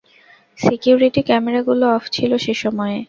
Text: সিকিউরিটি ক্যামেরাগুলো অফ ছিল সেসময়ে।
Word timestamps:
সিকিউরিটি 0.59 1.21
ক্যামেরাগুলো 1.29 1.85
অফ 1.95 2.03
ছিল 2.15 2.31
সেসময়ে। 2.37 2.97